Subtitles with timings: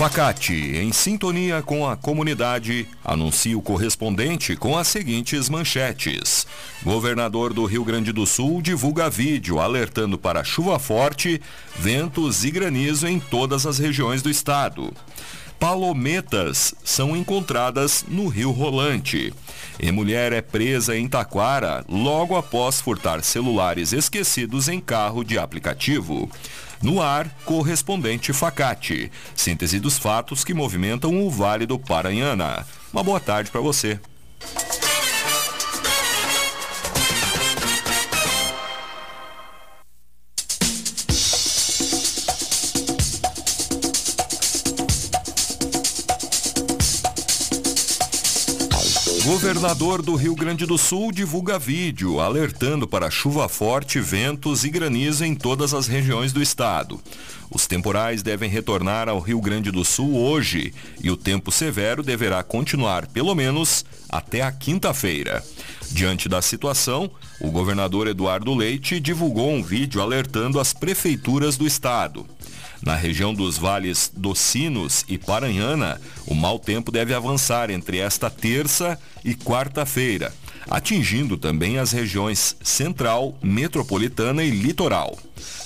[0.00, 6.46] Facate, em sintonia com a comunidade, anuncia o correspondente com as seguintes manchetes.
[6.82, 11.38] Governador do Rio Grande do Sul divulga vídeo alertando para chuva forte,
[11.78, 14.90] ventos e granizo em todas as regiões do estado.
[15.60, 19.30] Palometas são encontradas no Rio Rolante.
[19.78, 26.30] E mulher é presa em Taquara logo após furtar celulares esquecidos em carro de aplicativo.
[26.82, 29.12] No ar, correspondente Facate.
[29.36, 32.66] Síntese dos fatos que movimentam o Vale do Paranhana.
[32.90, 34.00] Uma boa tarde para você.
[49.30, 55.24] Governador do Rio Grande do Sul divulga vídeo alertando para chuva forte, ventos e granizo
[55.24, 57.00] em todas as regiões do estado.
[57.48, 62.42] Os temporais devem retornar ao Rio Grande do Sul hoje e o tempo severo deverá
[62.42, 65.44] continuar pelo menos até a quinta-feira.
[65.92, 67.08] Diante da situação,
[67.40, 72.26] o governador Eduardo Leite divulgou um vídeo alertando as prefeituras do estado.
[72.82, 78.30] Na região dos vales dos Sinos e Paranhana, o mau tempo deve avançar entre esta
[78.30, 80.32] terça e quarta-feira,
[80.68, 85.18] atingindo também as regiões central, metropolitana e litoral.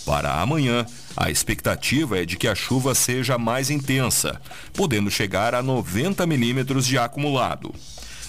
[0.04, 0.84] Para amanhã,
[1.16, 4.40] a expectativa é de que a chuva seja mais intensa,
[4.72, 7.72] podendo chegar a 90 milímetros de acumulado.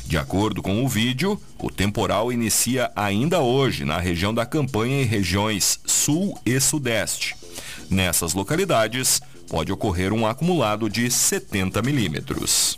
[0.05, 5.05] De acordo com o vídeo, o temporal inicia ainda hoje na região da campanha em
[5.05, 7.35] regiões sul e sudeste.
[7.89, 12.77] Nessas localidades, pode ocorrer um acumulado de 70 milímetros.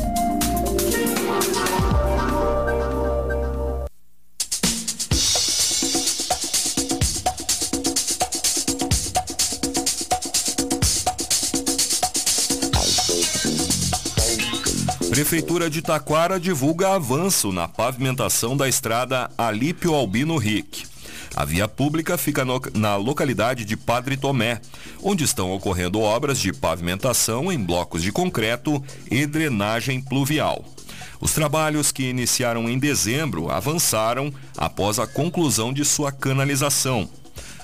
[15.11, 20.85] Prefeitura de Taquara divulga avanço na pavimentação da estrada Alípio Albino Rick.
[21.35, 24.61] A via pública fica no, na localidade de Padre Tomé,
[25.03, 30.63] onde estão ocorrendo obras de pavimentação em blocos de concreto e drenagem pluvial.
[31.19, 37.09] Os trabalhos que iniciaram em dezembro avançaram após a conclusão de sua canalização.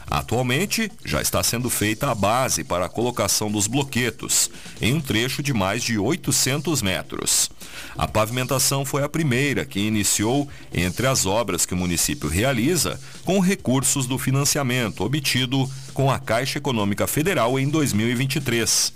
[0.10, 4.50] Atualmente, já está sendo feita a base para a colocação dos bloquetos,
[4.82, 7.52] em um trecho de mais de 800 metros.
[7.98, 13.40] A pavimentação foi a primeira que iniciou entre as obras que o município realiza com
[13.40, 18.94] recursos do financiamento obtido com a Caixa Econômica Federal em 2023.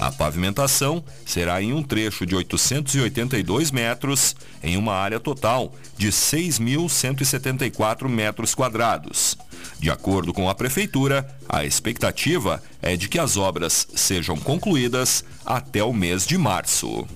[0.00, 8.08] A pavimentação será em um trecho de 882 metros, em uma área total de 6.174
[8.08, 9.36] metros quadrados.
[9.78, 15.84] De acordo com a Prefeitura, a expectativa é de que as obras sejam concluídas até
[15.84, 17.06] o mês de março.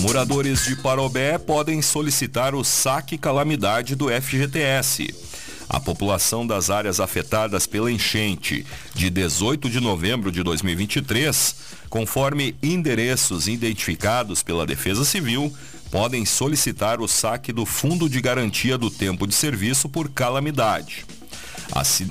[0.00, 5.33] Moradores de Parobé podem solicitar o saque calamidade do FGTS.
[5.68, 8.64] A população das áreas afetadas pela enchente
[8.94, 11.56] de 18 de novembro de 2023,
[11.88, 15.52] conforme endereços identificados pela Defesa Civil,
[15.90, 21.06] podem solicitar o saque do Fundo de Garantia do Tempo de Serviço por calamidade.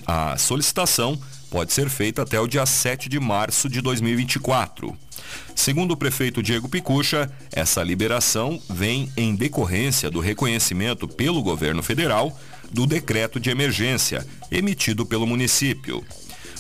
[0.06, 1.20] A, solicitação
[1.50, 4.98] pode ser feita até o dia 7 de março de 2024.
[5.56, 12.38] Segundo o prefeito Diego Picucha, essa liberação vem em decorrência do reconhecimento pelo governo federal
[12.74, 16.04] do decreto de emergência emitido pelo município.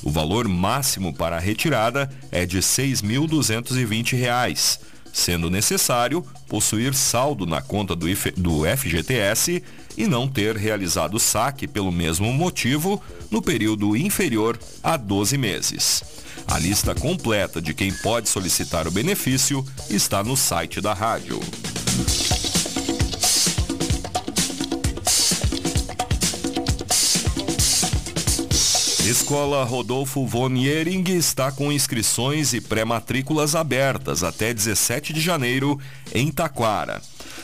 [0.03, 4.79] O valor máximo para a retirada é de R$ 6.220,
[5.11, 8.05] sendo necessário possuir saldo na conta do,
[8.35, 9.63] do FGTS
[9.95, 12.99] e não ter realizado saque pelo mesmo motivo
[13.31, 16.03] no período inferior a 12 meses.
[16.47, 21.39] A lista completa de quem pode solicitar o benefício está no site da rádio.
[29.05, 35.77] Escola Rodolfo von Ehring está com inscrições e pré-matrículas abertas até 17 de janeiro
[36.13, 37.01] em Taquara.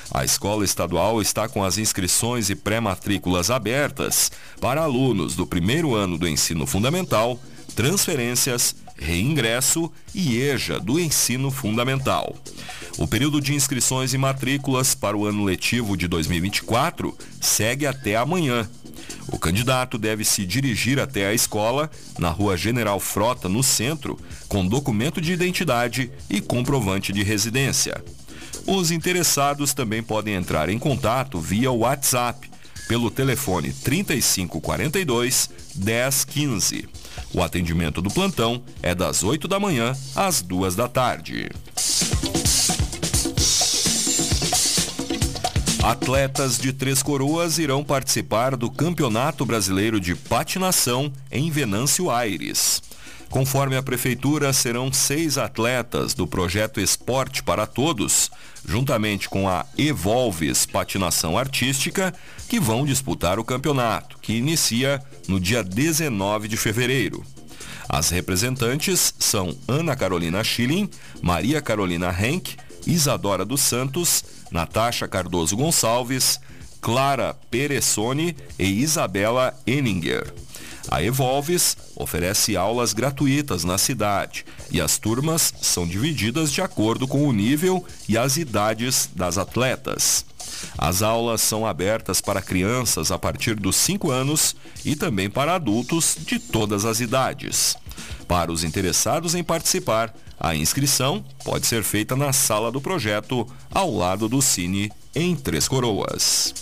[0.10, 6.18] A escola estadual está com as inscrições e pré-matrículas abertas para alunos do primeiro ano
[6.18, 7.38] do ensino fundamental,
[7.76, 12.36] transferências, reingresso e EJA do ensino fundamental.
[12.98, 18.70] O período de inscrições e matrículas para o ano letivo de 2024 segue até amanhã,
[19.32, 24.66] o candidato deve se dirigir até a escola, na rua General Frota, no centro, com
[24.66, 28.04] documento de identidade e comprovante de residência.
[28.66, 32.50] Os interessados também podem entrar em contato via WhatsApp,
[32.88, 36.90] pelo telefone 3542 1015.
[37.32, 41.50] O atendimento do plantão é das 8 da manhã às 2 da tarde.
[45.82, 52.82] Atletas de Três Coroas irão participar do Campeonato Brasileiro de Patinação em Venâncio Aires.
[53.30, 58.30] Conforme a Prefeitura, serão seis atletas do projeto Esporte para Todos,
[58.68, 62.14] juntamente com a Evolves Patinação Artística,
[62.50, 67.24] que vão disputar o campeonato, que inicia no dia 19 de fevereiro.
[67.88, 70.90] As representantes são Ana Carolina Schilling,
[71.22, 76.40] Maria Carolina Henck, Isadora dos Santos, Natasha Cardoso Gonçalves,
[76.82, 80.34] Clara Peressoni e Isabela Eninger.
[80.90, 87.28] A Evolves oferece aulas gratuitas na cidade e as turmas são divididas de acordo com
[87.28, 90.26] o nível e as idades das atletas.
[90.78, 96.18] As aulas são abertas para crianças a partir dos 5 anos e também para adultos
[96.20, 97.78] de todas as idades.
[98.28, 103.94] Para os interessados em participar, a inscrição pode ser feita na sala do projeto, ao
[103.94, 106.54] lado do Cine, em Três Coroas.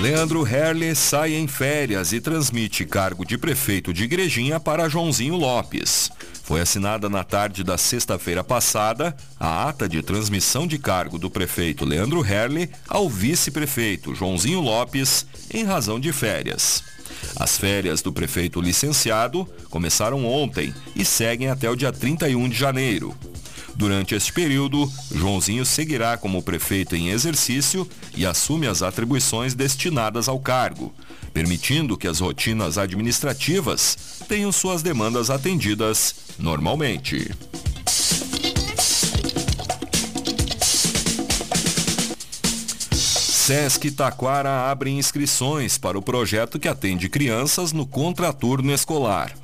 [0.00, 6.10] Leandro Herle sai em férias e transmite cargo de prefeito de Igrejinha para Joãozinho Lopes.
[6.42, 11.84] Foi assinada na tarde da sexta-feira passada a ata de transmissão de cargo do prefeito
[11.84, 16.82] Leandro Herle ao vice-prefeito Joãozinho Lopes em razão de férias.
[17.36, 23.14] As férias do prefeito licenciado começaram ontem e seguem até o dia 31 de janeiro.
[23.80, 30.38] Durante este período, Joãozinho seguirá como prefeito em exercício e assume as atribuições destinadas ao
[30.38, 30.92] cargo,
[31.32, 33.96] permitindo que as rotinas administrativas
[34.28, 37.30] tenham suas demandas atendidas normalmente.
[42.92, 49.34] Sesc Taquara abre inscrições para o projeto que atende crianças no contraturno escolar.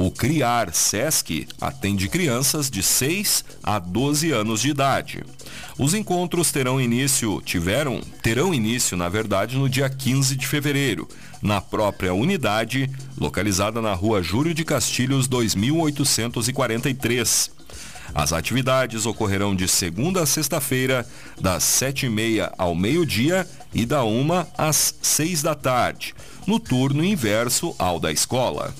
[0.00, 5.24] O CRIAR SESC atende crianças de 6 a 12 anos de idade.
[5.76, 11.08] Os encontros terão início, tiveram, terão início, na verdade, no dia 15 de fevereiro,
[11.42, 17.50] na própria unidade, localizada na rua Júlio de Castilhos 2843.
[18.14, 21.04] As atividades ocorrerão de segunda a sexta-feira,
[21.40, 26.14] das sete e meia ao meio-dia e da uma às seis da tarde,
[26.46, 28.72] no turno inverso ao da escola.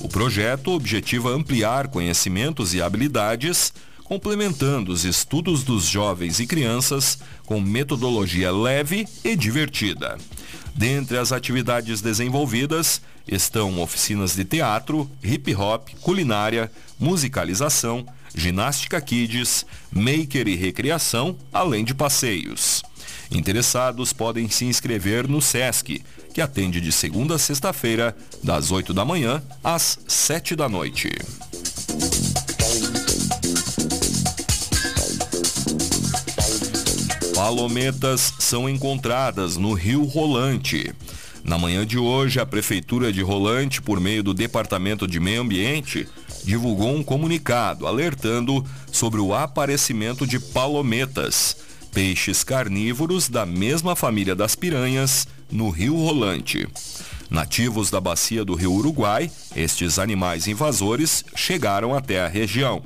[0.00, 7.60] O projeto objetiva ampliar conhecimentos e habilidades, complementando os estudos dos jovens e crianças com
[7.60, 10.16] metodologia leve e divertida.
[10.74, 20.48] Dentre as atividades desenvolvidas estão oficinas de teatro, hip hop, culinária, musicalização, ginástica kids, maker
[20.48, 22.82] e recreação, além de passeios.
[23.30, 26.02] Interessados podem se inscrever no SESC,
[26.34, 31.10] que atende de segunda a sexta-feira, das 8 da manhã às 7 da noite.
[37.34, 40.92] Palometas são encontradas no Rio Rolante.
[41.42, 46.06] Na manhã de hoje, a Prefeitura de Rolante, por meio do Departamento de Meio Ambiente,
[46.44, 51.56] divulgou um comunicado alertando sobre o aparecimento de palometas,
[51.92, 56.66] peixes carnívoros da mesma família das piranhas, no Rio Rolante.
[57.28, 62.82] Nativos da bacia do Rio Uruguai, estes animais invasores chegaram até a região.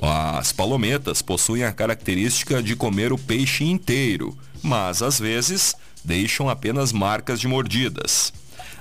[0.00, 5.74] As palometas possuem a característica de comer o peixe inteiro, mas às vezes
[6.04, 8.32] deixam apenas marcas de mordidas.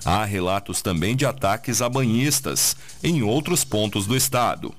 [0.04, 4.74] Há relatos também de ataques a banhistas em outros pontos do estado.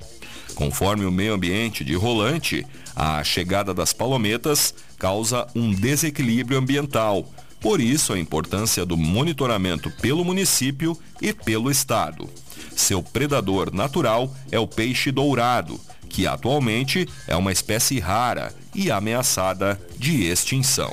[0.55, 7.29] Conforme o meio ambiente de Rolante, a chegada das palometas causa um desequilíbrio ambiental.
[7.61, 12.29] Por isso, a importância do monitoramento pelo município e pelo estado.
[12.75, 19.81] Seu predador natural é o peixe dourado, que atualmente é uma espécie rara e ameaçada
[19.99, 20.93] de extinção.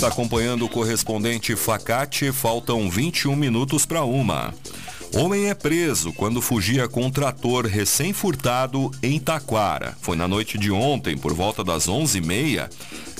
[0.00, 4.54] está acompanhando o correspondente Facate, faltam 21 minutos para uma.
[5.14, 9.94] Homem é preso quando fugia com trator recém-furtado em Taquara.
[10.00, 12.70] Foi na noite de ontem, por volta das 11h30,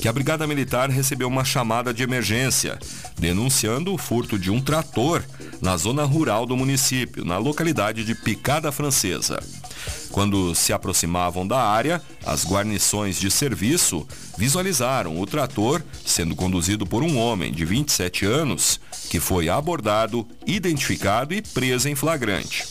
[0.00, 2.78] que a Brigada Militar recebeu uma chamada de emergência,
[3.18, 5.22] denunciando o furto de um trator
[5.60, 9.38] na zona rural do município, na localidade de Picada Francesa.
[10.10, 14.06] Quando se aproximavam da área, as guarnições de serviço
[14.36, 21.32] visualizaram o trator sendo conduzido por um homem de 27 anos, que foi abordado, identificado
[21.32, 22.66] e preso em flagrante.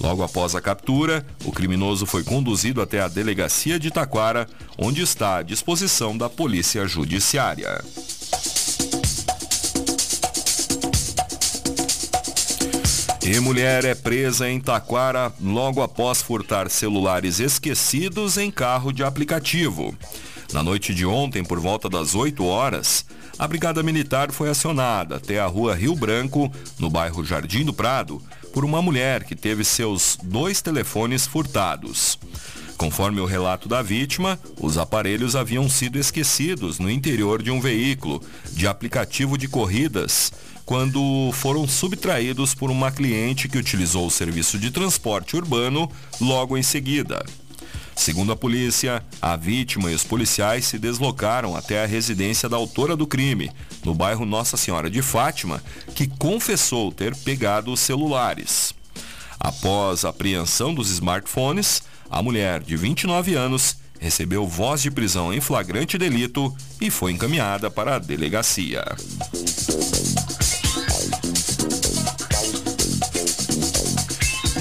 [0.00, 5.38] Logo após a captura, o criminoso foi conduzido até a delegacia de Taquara, onde está
[5.38, 7.82] à disposição da Polícia Judiciária.
[13.26, 19.96] E mulher é presa em Taquara logo após furtar celulares esquecidos em carro de aplicativo.
[20.52, 23.06] Na noite de ontem, por volta das 8 horas,
[23.38, 28.22] a Brigada Militar foi acionada até a rua Rio Branco, no bairro Jardim do Prado,
[28.52, 32.18] por uma mulher que teve seus dois telefones furtados.
[32.76, 38.20] Conforme o relato da vítima, os aparelhos haviam sido esquecidos no interior de um veículo
[38.52, 40.30] de aplicativo de corridas
[40.64, 45.90] quando foram subtraídos por uma cliente que utilizou o serviço de transporte urbano
[46.20, 47.24] logo em seguida.
[47.96, 52.96] Segundo a polícia, a vítima e os policiais se deslocaram até a residência da autora
[52.96, 53.50] do crime,
[53.84, 55.62] no bairro Nossa Senhora de Fátima,
[55.94, 58.74] que confessou ter pegado os celulares.
[59.38, 65.40] Após a apreensão dos smartphones, a mulher de 29 anos recebeu voz de prisão em
[65.40, 68.84] flagrante delito e foi encaminhada para a delegacia.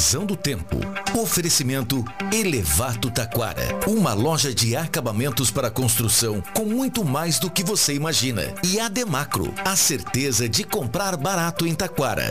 [0.00, 0.76] Previsão do tempo.
[1.14, 2.02] Oferecimento
[2.32, 3.68] Elevato Taquara.
[3.86, 8.54] Uma loja de acabamentos para construção com muito mais do que você imagina.
[8.64, 9.52] E a Demacro.
[9.62, 12.30] A certeza de comprar barato em Taquara.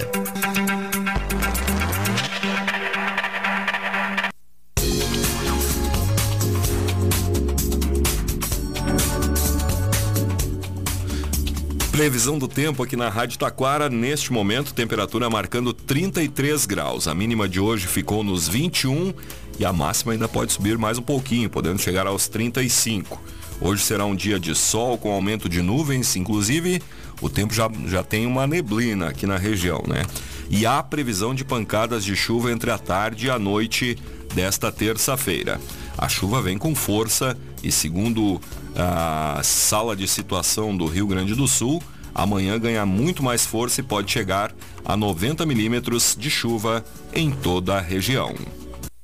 [11.99, 17.09] Previsão do tempo aqui na Rádio Taquara, neste momento, temperatura marcando 33 graus.
[17.09, 19.13] A mínima de hoje ficou nos 21
[19.59, 23.21] e a máxima ainda pode subir mais um pouquinho, podendo chegar aos 35.
[23.59, 26.81] Hoje será um dia de sol com aumento de nuvens, inclusive
[27.19, 30.05] o tempo já, já tem uma neblina aqui na região, né?
[30.49, 33.97] E há previsão de pancadas de chuva entre a tarde e a noite
[34.33, 35.59] desta terça-feira.
[35.97, 38.39] A chuva vem com força e, segundo
[38.75, 41.81] a sala de situação do Rio Grande do Sul,
[42.13, 44.53] amanhã ganha muito mais força e pode chegar
[44.85, 46.83] a 90 milímetros de chuva
[47.13, 48.35] em toda a região.